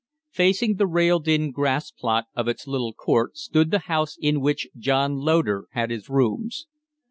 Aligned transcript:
Facing 0.31 0.77
the 0.77 0.87
railed 0.87 1.27
in 1.27 1.51
grass 1.51 1.91
plot 1.91 2.25
of 2.35 2.47
its 2.47 2.65
little 2.65 2.91
court 2.91 3.37
stood 3.37 3.69
the 3.69 3.77
house 3.85 4.17
in 4.19 4.41
which 4.41 4.67
John 4.75 5.17
Loder 5.17 5.67
had 5.73 5.91
his 5.91 6.09
rooms. 6.09 6.65